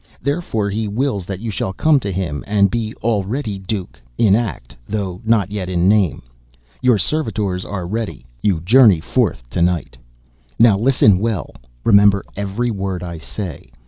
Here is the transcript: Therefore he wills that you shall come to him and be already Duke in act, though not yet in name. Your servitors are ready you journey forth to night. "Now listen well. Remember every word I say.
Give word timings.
Therefore 0.19 0.67
he 0.71 0.87
wills 0.87 1.27
that 1.27 1.41
you 1.41 1.51
shall 1.51 1.73
come 1.73 1.99
to 1.99 2.11
him 2.11 2.43
and 2.47 2.71
be 2.71 2.95
already 3.03 3.59
Duke 3.59 4.01
in 4.17 4.33
act, 4.33 4.75
though 4.89 5.21
not 5.23 5.51
yet 5.51 5.69
in 5.69 5.87
name. 5.87 6.23
Your 6.81 6.97
servitors 6.97 7.65
are 7.65 7.85
ready 7.85 8.25
you 8.41 8.61
journey 8.61 8.99
forth 8.99 9.47
to 9.51 9.61
night. 9.61 9.97
"Now 10.57 10.75
listen 10.75 11.19
well. 11.19 11.51
Remember 11.83 12.25
every 12.35 12.71
word 12.71 13.03
I 13.03 13.19
say. 13.19 13.69